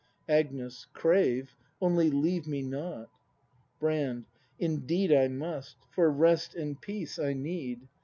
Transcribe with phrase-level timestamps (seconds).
[0.27, 0.87] Agnes.
[0.93, 3.07] Crave; only leave me not.
[3.79, 4.25] Brand.
[4.57, 7.87] Indeed I must; for rest and peace I need.